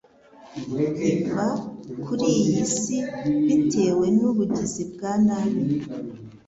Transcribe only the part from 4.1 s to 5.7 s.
n’ubugizi bwa nabi